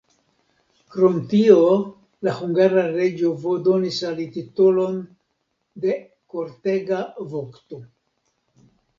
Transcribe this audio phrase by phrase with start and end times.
[0.93, 1.57] Krom tio
[2.27, 4.95] la hungara reĝo donis al li titolon
[5.83, 5.93] de
[6.35, 7.03] kortega
[7.35, 7.79] vokto.